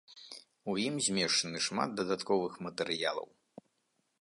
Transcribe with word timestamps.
У 0.71 0.73
ім 0.85 0.95
змешчаны 1.07 1.61
шмат 1.67 1.89
дадатковых 1.99 2.53
матэрыялаў. 2.69 3.27